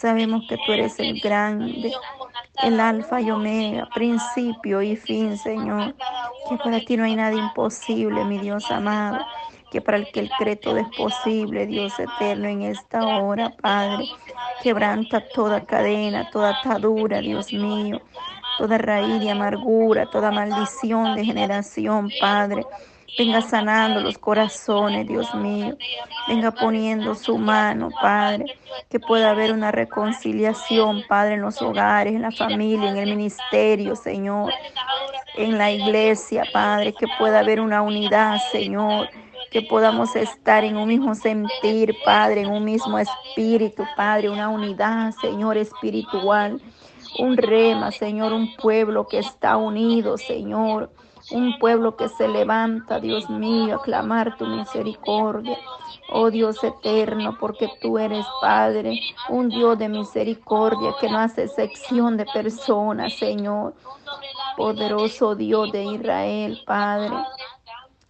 Sabemos 0.00 0.44
que 0.48 0.56
tú 0.64 0.72
eres 0.72 0.98
el 0.98 1.20
grande, 1.20 1.92
el 2.62 2.80
alfa 2.80 3.20
y 3.20 3.30
omega, 3.30 3.86
principio 3.94 4.80
y 4.80 4.96
fin, 4.96 5.36
Señor. 5.36 5.94
Que 6.48 6.56
para 6.56 6.80
ti 6.80 6.96
no 6.96 7.04
hay 7.04 7.16
nada 7.16 7.36
imposible, 7.36 8.24
mi 8.24 8.38
Dios 8.38 8.70
amado 8.70 9.18
que 9.70 9.80
para 9.80 9.98
el 9.98 10.10
que 10.10 10.20
el 10.20 10.30
cree 10.30 10.56
todo 10.56 10.78
es 10.78 10.88
posible, 10.96 11.66
Dios 11.66 11.92
eterno, 11.98 12.48
en 12.48 12.62
esta 12.62 13.06
hora, 13.18 13.50
Padre. 13.50 14.04
Quebranta 14.62 15.22
toda 15.32 15.64
cadena, 15.64 16.28
toda 16.30 16.58
atadura, 16.58 17.20
Dios 17.20 17.52
mío, 17.52 18.00
toda 18.58 18.78
raíz 18.78 19.20
de 19.20 19.30
amargura, 19.30 20.06
toda 20.10 20.30
maldición 20.32 21.14
de 21.14 21.24
generación, 21.24 22.10
Padre. 22.20 22.66
Venga 23.18 23.42
sanando 23.42 24.00
los 24.00 24.18
corazones, 24.18 25.06
Dios 25.06 25.34
mío. 25.34 25.76
Venga 26.28 26.50
poniendo 26.50 27.14
su 27.14 27.38
mano, 27.38 27.90
Padre. 28.00 28.58
Que 28.88 29.00
pueda 29.00 29.30
haber 29.30 29.52
una 29.52 29.70
reconciliación, 29.70 31.02
Padre, 31.08 31.34
en 31.34 31.42
los 31.42 31.60
hogares, 31.60 32.14
en 32.14 32.22
la 32.22 32.30
familia, 32.30 32.90
en 32.90 32.96
el 32.96 33.10
ministerio, 33.10 33.96
Señor. 33.96 34.52
En 35.36 35.58
la 35.58 35.70
iglesia, 35.70 36.44
Padre. 36.52 36.94
Que 36.94 37.06
pueda 37.18 37.40
haber 37.40 37.60
una 37.60 37.82
unidad, 37.82 38.38
Señor 38.52 39.08
que 39.50 39.62
podamos 39.62 40.14
estar 40.14 40.62
en 40.64 40.76
un 40.76 40.88
mismo 40.88 41.14
sentir, 41.14 41.96
Padre, 42.04 42.42
en 42.42 42.50
un 42.50 42.64
mismo 42.64 42.98
espíritu, 42.98 43.84
Padre, 43.96 44.30
una 44.30 44.48
unidad, 44.48 45.12
Señor, 45.20 45.56
espiritual, 45.56 46.60
un 47.18 47.36
rema, 47.36 47.90
Señor, 47.90 48.32
un 48.32 48.54
pueblo 48.56 49.08
que 49.08 49.18
está 49.18 49.56
unido, 49.56 50.16
Señor, 50.18 50.92
un 51.32 51.58
pueblo 51.58 51.96
que 51.96 52.08
se 52.08 52.28
levanta, 52.28 53.00
Dios 53.00 53.28
mío, 53.30 53.76
a 53.76 53.82
clamar 53.82 54.36
tu 54.36 54.46
misericordia. 54.46 55.58
Oh 56.12 56.30
Dios 56.30 56.62
eterno, 56.64 57.36
porque 57.38 57.68
tú 57.80 57.98
eres 57.98 58.26
Padre, 58.40 59.00
un 59.28 59.48
Dios 59.48 59.78
de 59.78 59.88
misericordia 59.88 60.94
que 61.00 61.08
no 61.08 61.18
hace 61.18 61.44
excepción 61.44 62.16
de 62.16 62.26
personas, 62.26 63.14
Señor. 63.14 63.74
Poderoso 64.56 65.34
Dios 65.34 65.70
de 65.72 65.84
Israel, 65.84 66.60
Padre. 66.66 67.14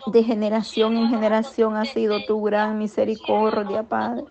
De 0.07 0.25
generación 0.25 0.97
en 0.97 1.11
generación 1.11 1.77
ha 1.77 1.85
sido 1.85 2.25
tu 2.25 2.43
gran 2.43 2.79
misericordia, 2.79 3.83
Padre. 3.83 4.25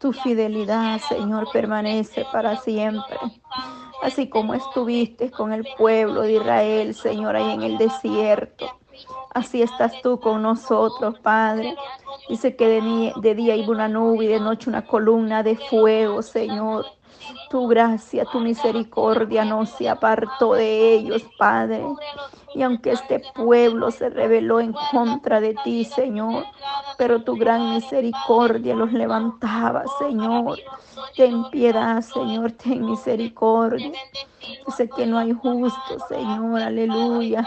Tu 0.00 0.12
fidelidad, 0.12 0.98
Señor, 1.00 1.46
permanece 1.52 2.24
para 2.32 2.56
siempre. 2.56 3.18
Así 4.04 4.28
como 4.28 4.52
estuviste 4.52 5.30
con 5.30 5.54
el 5.54 5.66
pueblo 5.78 6.20
de 6.20 6.34
Israel, 6.34 6.94
Señor, 6.94 7.36
ahí 7.36 7.52
en 7.52 7.62
el 7.62 7.78
desierto. 7.78 8.66
Así 9.32 9.62
estás 9.62 10.02
tú 10.02 10.20
con 10.20 10.42
nosotros, 10.42 11.18
Padre. 11.20 11.74
Dice 12.28 12.54
que 12.54 12.68
de, 12.68 13.12
de 13.16 13.34
día 13.34 13.56
iba 13.56 13.72
una 13.72 13.88
nube 13.88 14.26
y 14.26 14.28
de 14.28 14.40
noche 14.40 14.68
una 14.68 14.86
columna 14.86 15.42
de 15.42 15.56
fuego, 15.56 16.20
Señor. 16.20 16.84
Tu 17.48 17.66
gracia, 17.66 18.26
tu 18.26 18.40
misericordia 18.40 19.46
no 19.46 19.64
se 19.64 19.88
apartó 19.88 20.52
de 20.52 20.96
ellos, 20.96 21.24
Padre. 21.38 21.82
Y 22.54 22.62
aunque 22.62 22.92
este 22.92 23.20
pueblo 23.34 23.90
se 23.90 24.10
rebeló 24.10 24.60
en 24.60 24.72
contra 24.92 25.40
de 25.40 25.56
ti, 25.64 25.84
Señor, 25.84 26.44
pero 26.96 27.22
tu 27.22 27.36
gran 27.36 27.74
misericordia 27.74 28.76
los 28.76 28.92
levantaba, 28.92 29.84
Señor. 29.98 30.60
Ten 31.16 31.50
piedad, 31.50 32.00
Señor, 32.00 32.52
ten 32.52 32.86
misericordia. 32.86 33.90
sé 34.76 34.88
que 34.88 35.04
no 35.04 35.18
hay 35.18 35.32
justo, 35.32 35.98
Señor, 36.08 36.62
aleluya. 36.62 37.44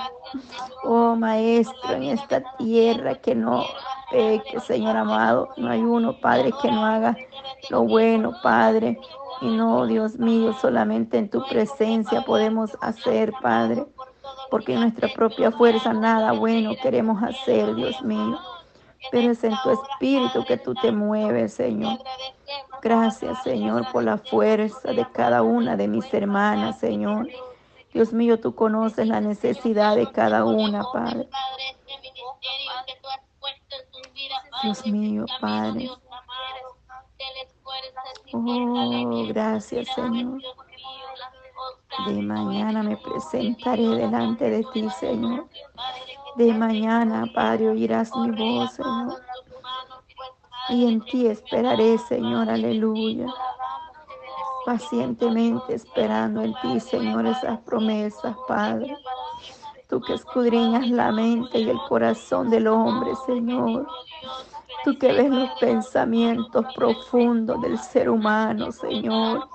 Oh, 0.84 1.16
Maestro, 1.16 1.94
en 1.94 2.04
esta 2.04 2.44
tierra 2.58 3.16
que 3.16 3.34
no 3.34 3.64
peque, 4.12 4.60
Señor 4.60 4.98
amado. 4.98 5.50
No 5.56 5.72
hay 5.72 5.82
uno, 5.82 6.20
Padre, 6.20 6.52
que 6.62 6.70
no 6.70 6.86
haga 6.86 7.16
lo 7.70 7.84
bueno, 7.84 8.34
Padre. 8.44 9.00
Y 9.40 9.56
no, 9.56 9.86
Dios 9.86 10.18
mío, 10.18 10.54
solamente 10.60 11.18
en 11.18 11.30
tu 11.30 11.42
presencia 11.48 12.24
podemos 12.24 12.78
hacer, 12.82 13.32
Padre 13.42 13.86
porque 14.50 14.76
nuestra 14.76 15.08
propia 15.10 15.52
fuerza 15.52 15.94
nada 15.94 16.32
bueno 16.32 16.74
queremos 16.82 17.22
hacer, 17.24 17.76
Dios 17.76 18.02
mío. 18.02 18.40
Pero 19.12 19.32
es 19.32 19.44
en 19.44 19.56
tu 19.64 19.70
espíritu 19.72 20.44
que 20.46 20.58
tú 20.58 20.74
te 20.74 20.92
mueves, 20.92 21.54
Señor. 21.54 22.00
Gracias, 22.82 23.44
Señor, 23.44 23.92
por 23.92 24.04
la 24.04 24.18
fuerza 24.18 24.92
de 24.92 25.06
cada 25.12 25.42
una 25.42 25.76
de 25.76 25.88
mis 25.88 26.14
hermanas, 26.14 26.80
Señor. 26.80 27.28
Dios 27.94 28.14
mío, 28.14 28.40
tú 28.40 28.54
conoces 28.54 29.08
la 29.08 29.22
necesidad 29.22 29.96
de 29.96 30.12
cada 30.12 30.46
una, 30.46 30.84
Padre. 30.92 31.28
Dios 34.64 34.86
mío, 34.86 35.26
Padre. 35.40 35.90
Oh, 38.34 39.26
gracias, 39.28 39.88
Señor. 39.96 40.42
De 42.06 42.22
mañana 42.22 42.84
me 42.84 42.96
presentaré 42.98 43.88
delante 43.88 44.50
de 44.50 44.64
ti, 44.72 44.88
Señor. 45.00 45.48
De 46.36 46.54
mañana, 46.54 47.26
Padre, 47.34 47.70
oirás 47.70 48.16
mi 48.16 48.30
voz, 48.32 48.72
Señor. 48.74 49.22
Y 50.70 50.86
en 50.88 51.02
ti 51.02 51.26
esperaré, 51.26 51.98
Señor, 51.98 52.50
aleluya. 52.50 53.26
Pacientemente 54.66 55.74
esperando 55.74 56.42
en 56.42 56.54
ti, 56.62 56.80
Señor, 56.80 57.26
esas 57.26 57.60
promesas, 57.60 58.36
Padre. 58.48 58.96
Tú 59.90 60.00
que 60.02 60.14
escudriñas 60.14 60.88
la 60.90 61.12
mente 61.12 61.60
y 61.60 61.70
el 61.70 61.80
corazón 61.90 62.50
del 62.50 62.68
hombre, 62.68 63.14
Señor. 63.26 63.88
Tú 64.84 64.98
que 65.00 65.12
ves 65.12 65.30
los 65.30 65.50
pensamientos 65.60 66.66
profundos 66.76 67.62
del 67.62 67.80
ser 67.80 68.10
humano, 68.10 68.72
Señor. 68.72 69.48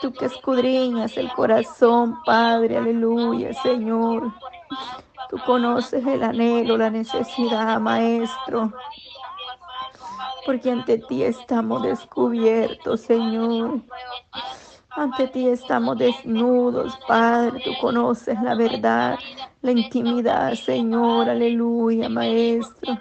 Tú 0.00 0.12
que 0.12 0.26
escudriñas 0.26 1.16
el 1.16 1.32
corazón, 1.32 2.22
Padre, 2.24 2.76
aleluya, 2.76 3.52
Señor. 3.62 4.32
Tú 5.28 5.36
conoces 5.44 6.06
el 6.06 6.22
anhelo, 6.22 6.76
la 6.76 6.88
necesidad, 6.88 7.80
Maestro. 7.80 8.72
Porque 10.46 10.70
ante 10.70 10.98
ti 10.98 11.24
estamos 11.24 11.82
descubiertos, 11.82 13.00
Señor. 13.02 13.80
Ante 14.90 15.28
ti 15.28 15.48
estamos 15.48 15.98
desnudos, 15.98 16.98
Padre. 17.06 17.60
Tú 17.64 17.72
conoces 17.80 18.40
la 18.40 18.54
verdad, 18.54 19.18
la 19.62 19.72
intimidad, 19.72 20.54
Señor. 20.54 21.28
Aleluya, 21.28 22.08
Maestro. 22.08 22.98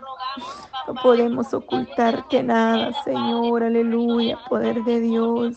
No 0.87 0.95
podemos 0.95 1.53
ocultarte 1.53 2.43
nada, 2.43 2.91
Señor. 3.03 3.63
Aleluya, 3.63 4.37
poder 4.49 4.83
de 4.83 4.99
Dios. 4.99 5.55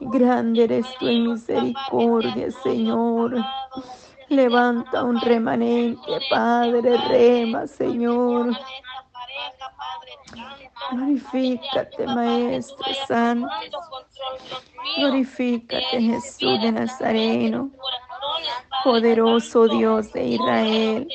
Grande 0.00 0.64
eres 0.64 0.86
tu 0.98 1.04
misericordia, 1.04 2.50
Señor. 2.62 3.36
Levanta 4.28 5.04
un 5.04 5.20
remanente, 5.20 6.20
Padre, 6.30 6.96
rema, 7.08 7.66
Señor. 7.66 8.56
Glorifícate, 10.90 12.06
Maestro 12.06 12.94
Santo. 13.06 13.48
Glorifícate, 14.96 16.00
Jesús 16.00 16.62
de 16.62 16.72
Nazareno. 16.72 17.70
Poderoso 18.82 19.68
Dios 19.68 20.12
de 20.12 20.24
Israel. 20.28 21.08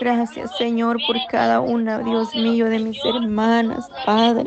Gracias, 0.00 0.56
Señor, 0.56 0.96
por 1.06 1.16
cada 1.28 1.60
una, 1.60 1.98
Dios 1.98 2.34
mío, 2.34 2.70
de 2.70 2.78
mis 2.78 3.04
hermanas, 3.04 3.90
Padre, 4.06 4.46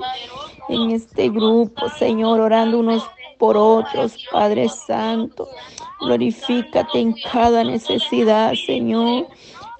en 0.70 0.92
este 0.92 1.30
grupo, 1.30 1.90
Señor, 1.90 2.40
orando 2.40 2.80
unos 2.80 3.04
por 3.42 3.58
otros, 3.58 4.16
Padre 4.32 4.70
Santo. 4.70 5.50
Glorifícate 6.00 7.00
en 7.00 7.16
cada 7.32 7.64
necesidad, 7.64 8.54
Señor. 8.54 9.28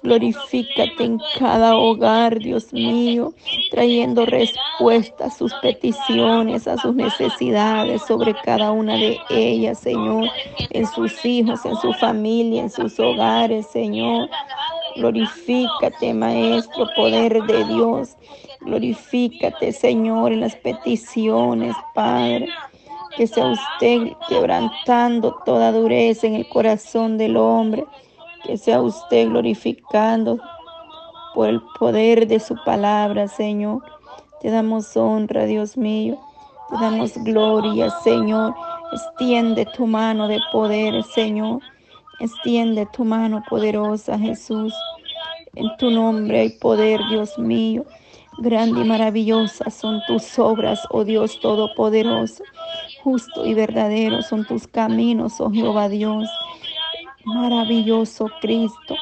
Glorifícate 0.02 1.04
en 1.04 1.20
cada 1.38 1.76
hogar, 1.76 2.40
Dios 2.40 2.72
mío, 2.72 3.32
trayendo 3.70 4.26
respuesta 4.26 5.26
a 5.26 5.30
sus 5.30 5.54
peticiones, 5.62 6.66
a 6.66 6.76
sus 6.76 6.92
necesidades 6.96 8.02
sobre 8.02 8.34
cada 8.42 8.72
una 8.72 8.96
de 8.96 9.16
ellas, 9.30 9.78
Señor, 9.78 10.28
en 10.70 10.84
sus 10.88 11.24
hijos, 11.24 11.64
en 11.64 11.76
su 11.76 11.92
familia, 11.92 12.62
en 12.62 12.70
sus 12.70 12.98
hogares, 12.98 13.68
Señor. 13.68 14.28
Glorifícate, 14.96 16.12
Maestro, 16.12 16.88
poder 16.96 17.40
de 17.44 17.64
Dios. 17.66 18.16
Glorifícate, 18.62 19.70
Señor, 19.70 20.32
en 20.32 20.40
las 20.40 20.56
peticiones, 20.56 21.76
Padre 21.94 22.48
que 23.16 23.26
sea 23.26 23.46
usted 23.46 24.12
quebrantando 24.28 25.36
toda 25.44 25.72
dureza 25.72 26.26
en 26.26 26.34
el 26.34 26.48
corazón 26.48 27.18
del 27.18 27.36
hombre, 27.36 27.84
que 28.44 28.56
sea 28.56 28.80
usted 28.80 29.28
glorificando 29.28 30.38
por 31.34 31.48
el 31.48 31.60
poder 31.78 32.26
de 32.26 32.40
su 32.40 32.56
palabra, 32.64 33.28
Señor. 33.28 33.82
Te 34.40 34.50
damos 34.50 34.96
honra, 34.96 35.44
Dios 35.44 35.76
mío. 35.76 36.18
Te 36.70 36.76
damos 36.76 37.12
gloria, 37.18 37.90
Señor. 38.02 38.54
Extiende 38.92 39.66
tu 39.76 39.86
mano 39.86 40.28
de 40.28 40.40
poder, 40.52 41.02
Señor. 41.04 41.60
Extiende 42.20 42.86
tu 42.92 43.04
mano 43.04 43.42
poderosa, 43.48 44.18
Jesús. 44.18 44.74
En 45.54 45.68
tu 45.76 45.90
nombre 45.90 46.40
hay 46.40 46.50
poder, 46.58 47.00
Dios 47.10 47.38
mío. 47.38 47.84
Grande 48.38 48.80
y 48.80 48.84
maravillosa 48.84 49.70
son 49.70 50.00
tus 50.06 50.38
obras, 50.38 50.80
oh 50.90 51.04
Dios 51.04 51.38
Todopoderoso. 51.40 52.42
Justo 53.02 53.44
y 53.44 53.54
verdadero 53.54 54.22
son 54.22 54.44
tus 54.44 54.66
caminos, 54.68 55.40
oh 55.40 55.50
Jehová 55.50 55.88
Dios. 55.88 56.28
Maravilloso 57.24 58.30
Cristo. 58.40 58.94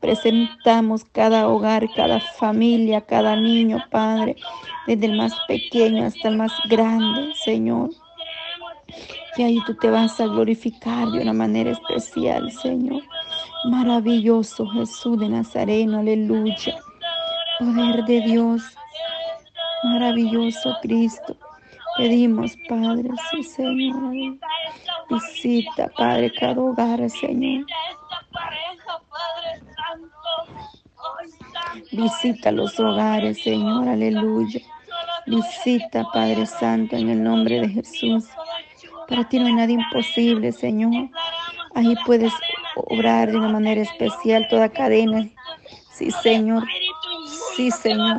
Presentamos 0.00 1.04
cada 1.04 1.48
hogar, 1.48 1.88
cada 1.94 2.20
familia, 2.20 3.00
cada 3.00 3.34
niño, 3.34 3.78
Padre, 3.90 4.36
desde 4.86 5.06
el 5.06 5.16
más 5.16 5.32
pequeño 5.48 6.06
hasta 6.06 6.28
el 6.28 6.36
más 6.36 6.52
grande, 6.68 7.34
Señor. 7.44 7.90
Y 9.36 9.42
ahí 9.42 9.58
tú 9.66 9.74
te 9.74 9.90
vas 9.90 10.20
a 10.20 10.26
glorificar 10.26 11.08
de 11.08 11.20
una 11.20 11.32
manera 11.32 11.72
especial, 11.72 12.50
Señor. 12.52 13.02
Maravilloso 13.64 14.66
Jesús 14.68 15.18
de 15.18 15.28
Nazareno, 15.28 15.98
aleluya. 15.98 16.76
Poder 17.58 18.04
de 18.04 18.20
Dios, 18.20 18.62
maravilloso 19.82 20.76
Cristo. 20.80 21.36
Pedimos, 21.98 22.56
Padre, 22.68 23.10
sí, 23.30 23.42
Señor. 23.42 24.38
Visita, 25.10 25.90
Padre, 25.96 26.32
cada 26.32 26.60
hogar, 26.60 27.10
Señor. 27.10 27.66
Visita 31.90 32.52
los 32.52 32.78
hogares, 32.78 33.42
Señor, 33.42 33.88
aleluya. 33.88 34.60
Visita, 35.26 36.04
Padre 36.12 36.46
Santo, 36.46 36.94
en 36.94 37.08
el 37.10 37.22
nombre 37.22 37.60
de 37.62 37.68
Jesús. 37.68 38.28
Para 39.08 39.28
ti 39.28 39.40
no 39.40 39.46
hay 39.46 39.54
nada 39.54 39.72
imposible, 39.72 40.52
Señor. 40.52 41.10
Ahí 41.74 41.94
puedes 42.06 42.32
obrar 42.76 43.30
de 43.30 43.38
una 43.38 43.48
manera 43.48 43.80
especial 43.80 44.46
toda 44.48 44.68
cadena. 44.68 45.28
Sí, 45.92 46.12
Señor. 46.12 46.64
Sí, 47.56 47.72
Señor. 47.72 48.18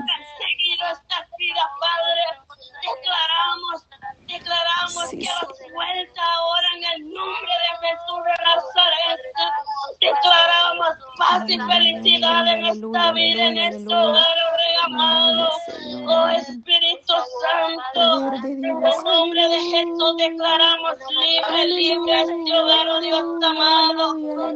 Paz 11.58 11.80
y 11.80 11.94
felicidad 11.94 12.48
en 12.48 12.66
esta 12.66 13.12
vida, 13.12 13.48
en 13.48 13.58
este 13.58 13.96
hogar, 13.96 14.24
oh 14.24 14.86
amado. 14.86 15.50
Oh 16.08 16.28
Santo, 18.00 18.48
en 18.48 18.66
el 18.66 18.80
nombre 19.04 19.48
de 19.50 19.60
Jesús 19.60 20.18
declaramos 20.18 20.96
libre, 21.10 21.66
libre 21.66 22.24
oh 22.90 23.02
Dios 23.02 23.44
amado. 23.44 24.16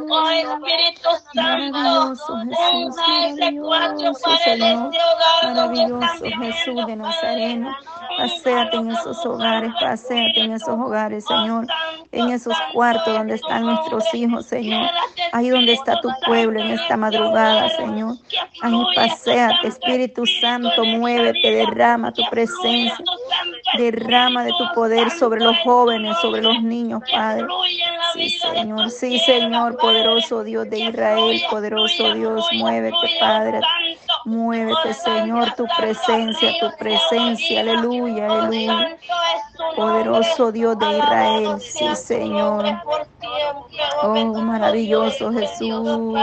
Oh 0.10 0.30
Espíritu 0.30 1.10
Santo, 1.34 2.14
una 2.34 3.28
ese 3.28 3.60
cuatro 3.60 4.12
para 4.24 4.36
este 4.36 4.64
hogar, 4.64 5.44
Maravilloso 5.44 6.26
Jesús 6.40 6.86
de 6.86 6.96
Nazareno. 6.96 7.76
Paseate 8.18 8.78
en 8.78 8.92
esos 8.92 9.26
hogares, 9.26 9.72
paseate 9.80 10.40
en 10.40 10.54
esos 10.54 10.80
hogares, 10.80 11.26
Señor. 11.26 11.68
En 12.12 12.30
esos 12.30 12.56
cuartos 12.74 13.14
donde 13.14 13.36
están 13.36 13.66
nuestros 13.66 14.14
hijos, 14.14 14.46
Señor. 14.46 14.88
Ahí 15.32 15.50
donde 15.50 15.74
está 15.74 16.00
tu 16.00 16.10
pueblo 16.26 16.60
en 16.60 16.72
esta 16.72 16.96
madrugada, 16.96 17.70
Señor. 17.70 18.16
Ahí 18.62 18.84
paseate, 18.96 19.68
Espíritu 19.68 20.26
Santo, 20.26 20.86
muévete, 20.86 21.56
derrama 21.56 22.12
tu 22.12 22.22
presencia. 22.30 23.04
Derrama 23.78 24.44
de 24.44 24.52
tu 24.52 24.74
poder 24.76 25.10
sobre 25.12 25.42
los 25.42 25.58
jóvenes, 25.60 26.18
sobre 26.22 26.42
los 26.42 26.62
niños, 26.62 27.02
Padre. 27.12 27.46
Sí, 28.14 28.30
Señor, 28.30 28.90
sí, 28.92 29.20
Señor, 29.20 29.78
poderoso 29.78 30.44
Dios 30.44 30.70
de 30.70 30.80
Israel, 30.80 31.42
poderoso 31.50 32.14
Dios, 32.14 32.46
muévete, 32.54 32.96
Padre. 33.20 33.62
Muévete, 34.26 34.94
Señor, 34.94 35.54
tu 35.56 35.66
presencia, 35.78 36.54
tu 36.60 36.72
presencia, 36.78 37.62
aleluya, 37.62 38.26
aleluya. 38.28 38.98
Poderoso 39.76 40.52
Dios 40.52 40.78
de 40.80 40.98
Israel, 40.98 41.60
sí, 41.62 41.96
Señor. 41.96 42.66
Oh, 44.04 44.36
maravilloso 44.42 45.32
Jesús. 45.32 46.20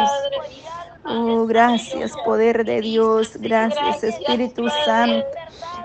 Oh, 1.04 1.46
gracias, 1.46 2.12
poder 2.24 2.64
de 2.64 2.80
Dios. 2.80 3.36
Gracias, 3.36 4.04
Espíritu 4.04 4.68
Santo. 4.84 5.26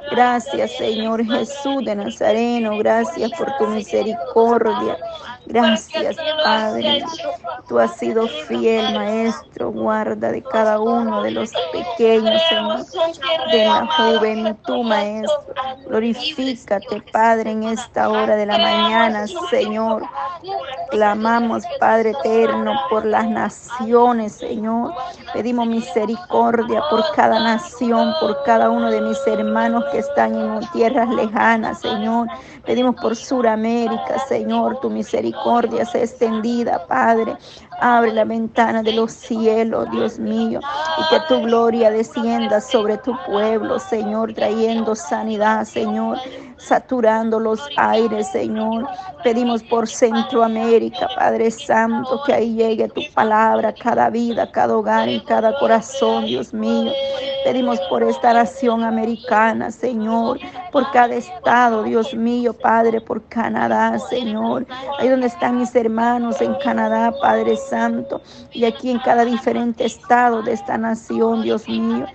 Gracias, 0.09 0.71
Señor 0.73 1.25
Jesús 1.25 1.83
de 1.83 1.95
Nazareno. 1.95 2.77
Gracias 2.77 3.31
por 3.31 3.53
tu 3.53 3.67
misericordia. 3.67 4.99
Gracias, 5.45 6.25
Padre. 6.41 7.03
Tú 7.67 7.79
has 7.79 7.97
sido 7.97 8.27
fiel, 8.47 8.93
Maestro. 8.93 9.71
Guarda 9.71 10.31
de 10.31 10.43
cada 10.43 10.79
uno 10.79 11.23
de 11.23 11.31
los 11.31 11.51
pequeños, 11.71 12.41
Señor, 12.47 12.85
de 13.51 13.65
la 13.65 13.87
juventud, 13.87 14.83
Maestro. 14.83 15.45
Glorifícate, 15.87 17.01
Padre, 17.11 17.51
en 17.51 17.63
esta 17.63 18.09
hora 18.09 18.35
de 18.35 18.45
la 18.45 18.57
mañana, 18.59 19.25
Señor. 19.49 20.03
Clamamos, 20.91 21.63
Padre 21.79 22.11
eterno, 22.11 22.73
por 22.89 23.03
las 23.05 23.27
naciones, 23.27 24.33
Señor. 24.33 24.93
Pedimos 25.33 25.67
misericordia 25.67 26.81
por 26.89 27.03
cada 27.15 27.39
nación, 27.39 28.13
por 28.19 28.43
cada 28.43 28.69
uno 28.69 28.91
de 28.91 29.01
mis 29.01 29.17
hermanos 29.25 29.83
que 29.91 29.99
están 29.99 30.35
en 30.35 30.59
tierras 30.71 31.09
lejanas, 31.09 31.81
Señor. 31.81 32.27
Pedimos 32.65 32.95
por 32.95 33.15
Suramérica, 33.15 34.19
Señor, 34.27 34.79
tu 34.79 34.89
misericordia 34.89 35.85
sea 35.85 36.03
extendida, 36.03 36.85
Padre. 36.87 37.35
Abre 37.79 38.13
la 38.13 38.23
ventana 38.23 38.83
de 38.83 38.93
los 38.93 39.11
cielos, 39.11 39.89
Dios 39.91 40.19
mío, 40.19 40.61
y 40.97 41.07
que 41.09 41.19
tu 41.27 41.41
gloria 41.41 41.91
descienda 41.91 42.61
sobre 42.61 42.97
tu 42.97 43.13
pueblo, 43.25 43.79
Señor, 43.79 44.33
trayendo 44.33 44.95
sanidad, 44.95 45.65
Señor, 45.65 46.17
saturando 46.57 47.39
los 47.39 47.59
aires, 47.75 48.27
Señor. 48.31 48.87
Pedimos 49.23 49.63
por 49.63 49.87
Centroamérica, 49.87 51.07
Padre 51.15 51.51
Santo, 51.51 52.21
que 52.25 52.33
ahí 52.33 52.55
llegue 52.55 52.89
tu 52.89 53.01
palabra, 53.13 53.73
cada 53.73 54.09
vida, 54.09 54.51
cada 54.51 54.77
hogar 54.77 55.09
y 55.09 55.23
cada 55.23 55.57
corazón, 55.59 56.25
Dios 56.25 56.53
mío. 56.53 56.91
Pedimos 57.45 57.79
por 57.91 58.01
esta 58.01 58.33
nación 58.33 58.83
americana, 58.83 59.69
Señor, 59.69 60.39
por 60.71 60.89
cada 60.89 61.13
estado, 61.13 61.83
Dios 61.83 62.15
mío, 62.15 62.53
Padre, 62.53 63.01
por 63.01 63.21
Canadá, 63.25 63.99
Señor. 63.99 64.65
Ahí 64.97 65.09
donde 65.09 65.27
están 65.27 65.59
mis 65.59 65.75
hermanos 65.75 66.41
en 66.41 66.55
Canadá, 66.55 67.13
Padre 67.21 67.55
Santo, 67.55 68.19
y 68.51 68.65
aquí 68.65 68.89
en 68.89 68.97
cada 68.97 69.25
diferente 69.25 69.85
estado 69.85 70.41
de 70.41 70.53
esta 70.53 70.79
nación, 70.79 71.43
Dios 71.43 71.69
mío. 71.69 72.07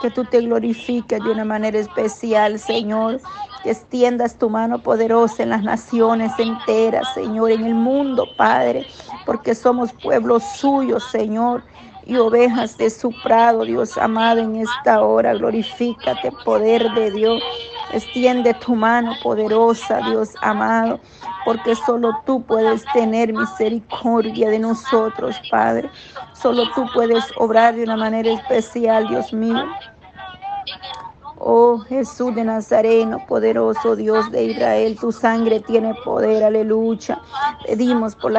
Que 0.00 0.10
tú 0.10 0.24
te 0.24 0.40
glorifiques 0.40 1.22
de 1.22 1.32
una 1.32 1.44
manera 1.44 1.78
especial, 1.78 2.58
Señor. 2.58 3.20
Que 3.62 3.72
extiendas 3.72 4.38
tu 4.38 4.48
mano 4.48 4.78
poderosa 4.78 5.42
en 5.42 5.50
las 5.50 5.64
naciones 5.64 6.32
enteras, 6.38 7.12
Señor, 7.12 7.50
en 7.50 7.66
el 7.66 7.74
mundo, 7.74 8.24
Padre, 8.38 8.86
porque 9.26 9.54
somos 9.54 9.92
pueblos 9.92 10.42
suyos, 10.56 11.04
Señor 11.10 11.62
y 12.06 12.16
ovejas 12.16 12.76
de 12.78 12.90
su 12.90 13.12
prado, 13.22 13.64
Dios 13.64 13.96
amado, 13.98 14.40
en 14.40 14.56
esta 14.56 15.02
hora. 15.02 15.34
Glorifícate, 15.34 16.32
poder 16.44 16.90
de 16.94 17.10
Dios. 17.10 17.42
Extiende 17.92 18.54
tu 18.54 18.74
mano 18.74 19.14
poderosa, 19.22 20.00
Dios 20.10 20.34
amado, 20.42 21.00
porque 21.44 21.74
solo 21.74 22.12
tú 22.26 22.42
puedes 22.44 22.84
tener 22.92 23.32
misericordia 23.32 24.50
de 24.50 24.58
nosotros, 24.58 25.40
Padre. 25.50 25.90
Solo 26.34 26.70
tú 26.74 26.86
puedes 26.92 27.24
obrar 27.36 27.74
de 27.74 27.84
una 27.84 27.96
manera 27.96 28.30
especial, 28.30 29.08
Dios 29.08 29.32
mío. 29.32 29.64
Oh 31.50 31.78
Jesús 31.78 32.34
de 32.34 32.44
Nazareno, 32.44 33.24
poderoso 33.26 33.96
Dios 33.96 34.30
de 34.30 34.44
Israel, 34.44 34.98
tu 35.00 35.12
sangre 35.12 35.60
tiene 35.60 35.94
poder, 36.04 36.44
aleluya. 36.44 37.22
Pedimos 37.66 38.14
por 38.16 38.32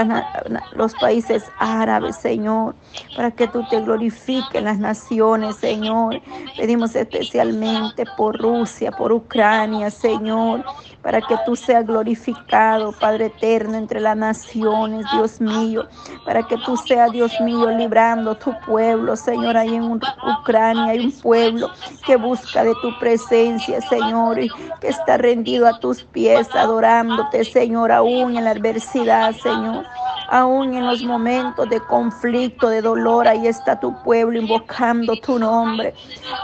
los 0.73 0.93
países 0.93 1.43
árabes, 1.57 2.17
Señor, 2.17 2.75
para 3.15 3.31
que 3.31 3.47
tú 3.47 3.67
te 3.67 3.81
glorifiques 3.81 4.53
en 4.53 4.65
las 4.65 4.77
naciones, 4.77 5.55
Señor. 5.55 6.21
Pedimos 6.55 6.95
especialmente 6.95 8.03
por 8.15 8.37
Rusia, 8.37 8.91
por 8.91 9.11
Ucrania, 9.11 9.89
Señor, 9.89 10.63
para 11.01 11.21
que 11.21 11.35
tú 11.45 11.55
seas 11.55 11.85
glorificado, 11.85 12.91
Padre 12.91 13.27
eterno, 13.27 13.77
entre 13.77 13.99
las 13.99 14.17
naciones, 14.17 15.05
Dios 15.13 15.39
mío, 15.39 15.87
para 16.25 16.43
que 16.43 16.57
tú 16.57 16.75
seas, 16.77 17.11
Dios 17.11 17.31
mío, 17.41 17.69
librando 17.71 18.35
tu 18.35 18.53
pueblo, 18.65 19.15
Señor, 19.15 19.55
ahí 19.55 19.75
en 19.75 19.99
Ucrania 20.41 20.91
hay 20.91 21.05
un 21.05 21.11
pueblo 21.11 21.69
que 22.05 22.15
busca 22.17 22.63
de 22.63 22.73
tu 22.81 22.97
presencia, 22.99 23.81
Señor, 23.81 24.39
y 24.39 24.49
que 24.81 24.89
está 24.89 25.17
rendido 25.17 25.67
a 25.67 25.79
tus 25.79 26.03
pies, 26.03 26.47
adorándote, 26.53 27.45
Señor, 27.45 27.91
aún 27.91 28.35
en 28.37 28.43
la 28.43 28.51
adversidad, 28.51 29.33
Señor. 29.35 29.85
Aún 30.31 30.75
en 30.75 30.85
los 30.85 31.01
momentos 31.03 31.67
de 31.69 31.79
conflicto, 31.79 32.69
de 32.69 32.81
dolor, 32.81 33.27
ahí 33.27 33.47
está 33.47 33.79
tu 33.79 33.93
pueblo 34.03 34.39
invocando 34.39 35.15
tu 35.15 35.39
nombre. 35.39 35.93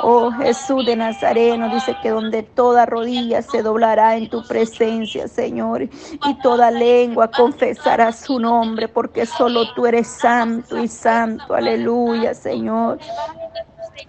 Oh 0.02 0.32
Jesús 0.32 0.86
de 0.86 0.96
Nazareno, 0.96 1.70
dice 1.70 1.96
que 2.02 2.10
donde 2.10 2.44
toda 2.44 2.86
rodilla 2.86 3.42
se 3.42 3.62
doblará 3.62 4.18
en 4.18 4.30
tu 4.30 4.44
presencia, 4.48 5.28
Señor, 5.28 5.84
y 5.84 6.40
toda 6.42 6.72
lengua 6.72 7.30
confesará 7.30 8.12
su 8.12 8.40
nombre, 8.40 8.88
porque 8.88 9.26
solo 9.26 9.74
tú 9.74 9.86
eres 9.86 10.08
santo 10.08 10.78
y 10.78 10.88
santo. 10.88 11.54
Aleluya, 11.54 12.34
Señor. 12.34 12.98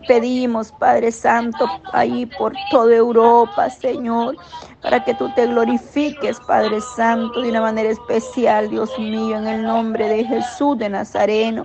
Pedimos, 0.08 0.72
Padre 0.72 1.12
Santo, 1.12 1.68
ahí 1.92 2.26
por 2.26 2.52
toda 2.70 2.94
Europa, 2.94 3.70
Señor, 3.70 4.36
para 4.82 5.04
que 5.04 5.14
tú 5.14 5.28
te 5.34 5.46
glorifiques, 5.46 6.38
Padre 6.46 6.80
Santo, 6.80 7.40
de 7.40 7.50
una 7.50 7.60
manera 7.60 7.90
especial, 7.90 8.70
Dios 8.70 8.96
mío, 8.98 9.36
en 9.36 9.46
el 9.46 9.62
nombre 9.62 10.08
de 10.08 10.24
Jesús 10.24 10.78
de 10.78 10.88
Nazareno. 10.88 11.64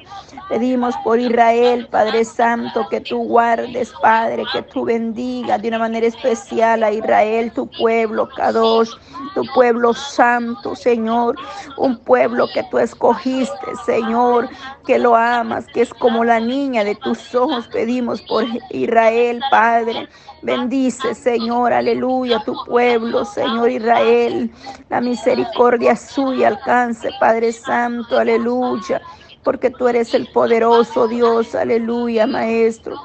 Pedimos 0.50 0.96
por 1.04 1.20
Israel, 1.20 1.88
Padre 1.92 2.26
Santo, 2.26 2.88
que 2.90 3.02
tú 3.02 3.24
guardes, 3.24 3.94
Padre, 4.02 4.44
que 4.52 4.64
tú 4.64 4.86
bendigas 4.86 5.62
de 5.62 5.68
una 5.68 5.80
manera 5.80 6.08
especial 6.08 6.84
a 6.84 6.92
Israel, 6.92 7.52
tu 7.54 7.70
pueblo, 7.70 8.28
Kadosh, 8.36 8.90
tu 9.36 9.46
pueblo 9.54 9.94
santo, 9.94 10.76
Señor, 10.76 11.36
un 11.78 11.98
pueblo 11.98 12.48
que 12.54 12.64
tú 12.72 12.80
escogiste, 12.80 13.76
Señor, 13.86 14.50
que 14.86 14.98
lo 14.98 15.16
amas, 15.16 15.66
que 15.74 15.82
es 15.82 15.94
como 15.94 16.24
la 16.24 16.40
niña 16.40 16.84
de 16.84 16.96
tus 16.96 17.36
ojos. 17.36 17.68
Pedimos 17.68 18.22
por 18.24 18.46
Israel, 18.72 19.42
Padre. 19.52 20.10
Bendice, 20.42 21.16
Señor, 21.16 21.74
aleluya, 21.74 22.44
tu 22.46 22.56
pueblo, 22.66 23.26
Señor 23.26 23.70
Israel. 23.70 24.52
La 24.90 25.02
misericordia 25.02 25.96
suya 25.96 26.50
alcance, 26.50 27.10
Padre 27.20 27.52
Santo, 27.54 28.18
aleluya, 28.18 29.02
porque 29.44 29.70
tú 29.72 29.88
eres 29.88 30.14
el 30.14 30.28
poderoso 30.32 31.08
Dios, 31.08 31.56
aleluya, 31.56 32.28
Maestro. 32.28 32.96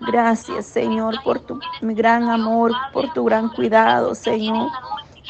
Gracias, 0.00 0.66
Señor, 0.66 1.16
por 1.24 1.40
tu 1.40 1.58
gran 1.82 2.28
amor, 2.30 2.72
por 2.92 3.12
tu 3.12 3.24
gran 3.24 3.48
cuidado, 3.50 4.14
Señor. 4.14 4.70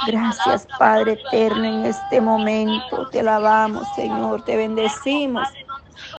Gracias, 0.07 0.67
Padre 0.79 1.13
eterno, 1.15 1.65
en 1.65 1.87
este 1.87 2.21
momento. 2.21 3.09
Te 3.11 3.21
alabamos, 3.21 3.87
Señor. 3.97 4.45
Te 4.45 4.57
bendecimos. 4.57 5.49